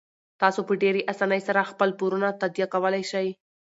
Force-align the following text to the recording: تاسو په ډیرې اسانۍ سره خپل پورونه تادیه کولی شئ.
تاسو 0.41 0.59
په 0.67 0.73
ډیرې 0.81 1.01
اسانۍ 1.11 1.41
سره 1.47 1.69
خپل 1.71 1.89
پورونه 1.99 2.27
تادیه 2.41 2.67
کولی 2.73 3.03
شئ. 3.11 3.27